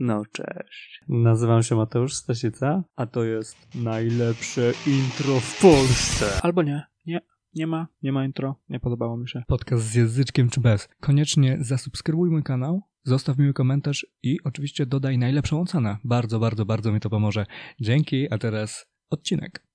[0.00, 1.00] No cześć.
[1.08, 6.40] Nazywam się Mateusz Stasica, a to jest najlepsze intro w Polsce.
[6.42, 7.20] Albo nie, nie,
[7.54, 9.42] nie ma, nie ma intro, nie podobało mi się.
[9.46, 10.88] Podcast z języczkiem czy bez.
[11.00, 15.96] Koniecznie zasubskrybuj mój kanał, zostaw miły komentarz i oczywiście dodaj najlepszą ocenę.
[16.04, 17.46] Bardzo, bardzo, bardzo mi to pomoże.
[17.80, 19.67] Dzięki, a teraz odcinek.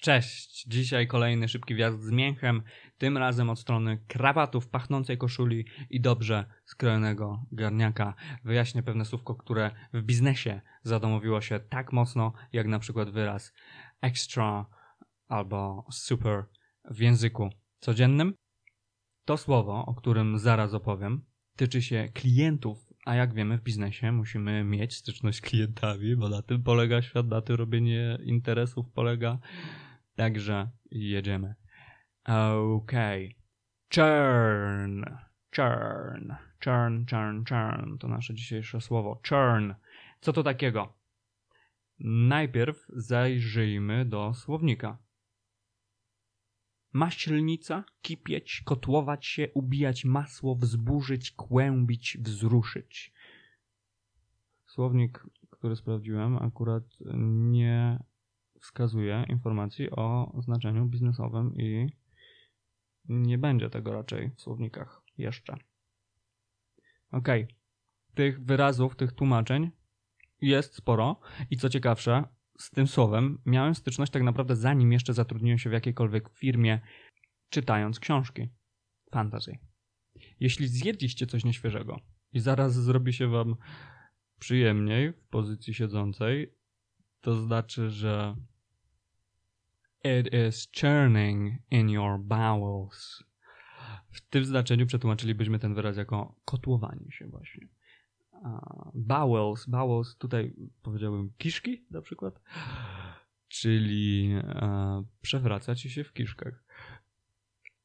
[0.00, 0.64] Cześć!
[0.68, 2.62] Dzisiaj kolejny szybki wjazd z mięchem,
[2.98, 8.14] tym razem od strony krawatów, pachnącej koszuli i dobrze skrojonego garniaka.
[8.44, 13.52] Wyjaśnię pewne słówko, które w biznesie zadomowiło się tak mocno, jak na przykład wyraz
[14.00, 14.66] extra
[15.28, 16.44] albo super
[16.90, 18.34] w języku codziennym.
[19.24, 21.24] To słowo, o którym zaraz opowiem,
[21.56, 26.42] tyczy się klientów, a jak wiemy w biznesie musimy mieć styczność z klientami, bo na
[26.42, 29.38] tym polega świat, na tym robienie interesów polega.
[30.16, 31.54] Także jedziemy.
[32.24, 33.36] Okej.
[33.94, 35.04] Churn.
[35.56, 36.32] Churn.
[36.64, 37.98] Churn, churn, churn.
[37.98, 39.20] To nasze dzisiejsze słowo.
[39.28, 39.72] Churn.
[40.20, 40.94] Co to takiego?
[41.98, 44.98] Najpierw zajrzyjmy do słownika.
[46.92, 53.12] Maślnica, kipieć, kotłować się, ubijać masło, wzburzyć, kłębić, wzruszyć.
[54.66, 56.84] Słownik, który sprawdziłem, akurat
[57.50, 57.98] nie
[58.60, 61.86] wskazuje informacji o znaczeniu biznesowym i
[63.08, 65.56] nie będzie tego raczej w słownikach jeszcze.
[67.12, 67.28] Ok.
[68.14, 69.70] Tych wyrazów, tych tłumaczeń
[70.40, 72.24] jest sporo i co ciekawsze,
[72.58, 76.80] z tym słowem miałem styczność tak naprawdę zanim jeszcze zatrudniłem się w jakiejkolwiek firmie,
[77.48, 78.48] czytając książki
[79.12, 79.58] fantasy.
[80.40, 82.00] Jeśli zjedliście coś nieświeżego
[82.32, 83.56] i zaraz zrobi się wam
[84.38, 86.54] przyjemniej w pozycji siedzącej,
[87.20, 88.36] to znaczy, że
[90.04, 93.24] it is churning in your bowels.
[94.10, 97.68] W tym znaczeniu przetłumaczylibyśmy ten wyraz jako kotłowanie się właśnie.
[98.94, 102.40] Bowels, bowels, tutaj powiedziałbym kiszki na przykład,
[103.48, 106.64] czyli uh, przewraca ci się w kiszkach.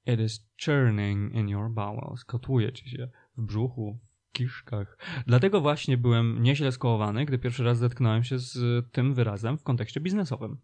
[0.05, 3.99] It is churning in your bowels, kotłuje ci się w brzuchu,
[4.29, 4.97] w kiszkach.
[5.27, 9.99] Dlatego właśnie byłem nieźle skołowany, gdy pierwszy raz zetknąłem się z tym wyrazem w kontekście
[9.99, 10.57] biznesowym.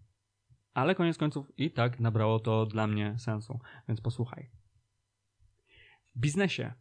[0.73, 4.51] Ale koniec końców i tak nabrało to dla mnie sensu, więc posłuchaj.
[6.15, 6.73] W biznesie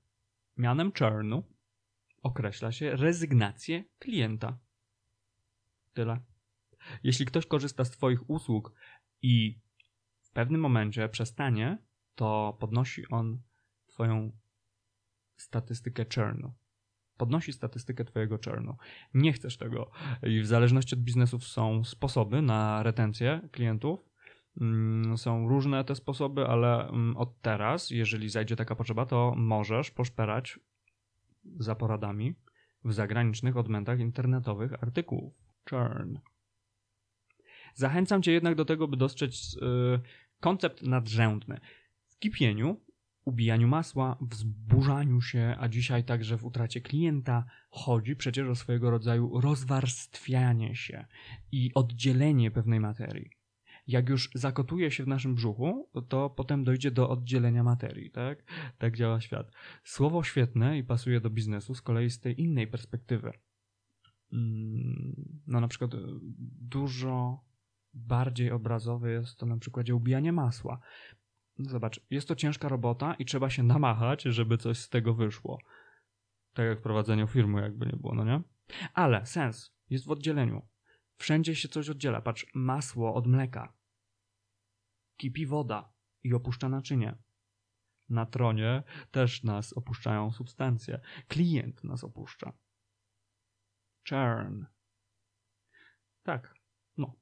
[0.56, 1.42] mianem churnu
[2.22, 4.58] określa się rezygnację klienta.
[5.92, 6.20] Tyle.
[7.02, 8.72] Jeśli ktoś korzysta z Twoich usług
[9.22, 9.60] i
[10.22, 11.78] w pewnym momencie przestanie,
[12.14, 13.42] to podnosi on
[13.86, 14.32] Twoją
[15.36, 16.54] statystykę churnu.
[17.20, 18.76] Podnosi statystykę Twojego churnu.
[19.14, 19.90] Nie chcesz tego.
[20.22, 24.00] I w zależności od biznesów są sposoby na retencję klientów.
[24.60, 29.90] Mm, Są różne te sposoby, ale mm, od teraz, jeżeli zajdzie taka potrzeba, to możesz
[29.90, 30.60] poszperać
[31.58, 32.34] za poradami
[32.84, 35.34] w zagranicznych odmętach internetowych artykułów.
[35.70, 36.18] Churn.
[37.74, 40.00] Zachęcam Cię jednak do tego, by dostrzec yy,
[40.40, 41.60] koncept nadrzędny.
[42.08, 42.80] W kipieniu,
[43.24, 49.40] ubijaniu masła, wzburzaniu się, a dzisiaj także w utracie klienta, chodzi przecież o swojego rodzaju
[49.40, 51.06] rozwarstwianie się
[51.52, 53.30] i oddzielenie pewnej materii.
[53.86, 58.44] Jak już zakotuje się w naszym brzuchu, to potem dojdzie do oddzielenia materii, tak?
[58.78, 59.52] Tak działa świat.
[59.84, 63.32] Słowo świetne i pasuje do biznesu z kolei z tej innej perspektywy.
[64.32, 65.90] Mm, No na przykład
[66.60, 67.44] dużo
[67.94, 70.80] bardziej obrazowe jest to na przykładzie ubijania masła.
[71.68, 75.58] Zobacz, jest to ciężka robota i trzeba się namachać, żeby coś z tego wyszło.
[76.54, 78.42] Tak jak w prowadzeniu firmy, jakby nie było, no nie?
[78.94, 80.68] Ale sens jest w oddzieleniu.
[81.16, 82.20] Wszędzie się coś oddziela.
[82.20, 83.72] Patrz, masło od mleka.
[85.16, 87.18] Kipi woda i opuszcza naczynie.
[88.08, 91.00] Na tronie też nas opuszczają substancje.
[91.28, 92.52] Klient nas opuszcza.
[94.08, 94.64] Churn.
[96.22, 96.54] Tak,
[96.96, 97.16] no.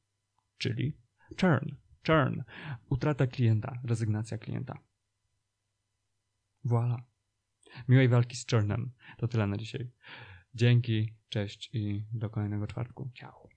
[0.58, 0.96] Czyli
[1.40, 1.87] churn.
[2.06, 2.42] Churn.
[2.90, 4.78] Utrata klienta, rezygnacja klienta.
[6.64, 7.02] Voila.
[7.88, 8.92] Miłej walki z churnem.
[9.18, 9.90] To tyle na dzisiaj.
[10.54, 13.10] Dzięki, cześć i do kolejnego czwartku.
[13.14, 13.38] Ciao.